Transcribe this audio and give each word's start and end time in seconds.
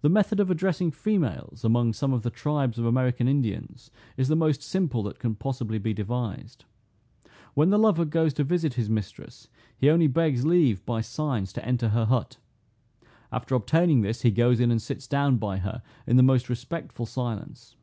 The 0.00 0.08
method 0.08 0.40
of 0.40 0.50
addressing 0.50 0.90
females, 0.90 1.62
among 1.62 1.92
some 1.92 2.14
of 2.14 2.22
the 2.22 2.30
tribes 2.30 2.78
of 2.78 2.86
American 2.86 3.28
Indians, 3.28 3.90
is 4.16 4.28
the 4.28 4.34
most 4.36 4.62
simple 4.62 5.02
that 5.02 5.18
can 5.18 5.34
possibly 5.34 5.76
be 5.78 5.92
devised. 5.92 6.64
When 7.52 7.68
the 7.68 7.76
lover 7.76 8.06
goes 8.06 8.32
to 8.32 8.42
visit 8.44 8.72
his 8.72 8.88
mistress, 8.88 9.48
he 9.76 9.90
only 9.90 10.06
begs 10.06 10.46
leave, 10.46 10.82
by 10.86 11.02
signs, 11.02 11.52
to 11.52 11.64
enter 11.66 11.90
her 11.90 12.06
hut. 12.06 12.38
After 13.30 13.54
obtaining 13.54 14.00
this, 14.00 14.22
he 14.22 14.30
goes 14.30 14.60
in, 14.60 14.70
and 14.70 14.80
sits 14.80 15.06
down 15.06 15.36
by 15.36 15.58
her 15.58 15.82
in 16.06 16.16
the 16.16 16.22
most 16.22 16.48
respectful 16.48 17.04
silence. 17.04 17.76